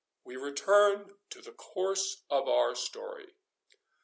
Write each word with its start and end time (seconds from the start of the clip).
—We 0.23 0.35
return 0.35 1.13
to 1.29 1.41
the 1.43 1.51
course 1.51 2.23
of 2.31 2.47
our 2.47 2.73
story. 2.73 3.35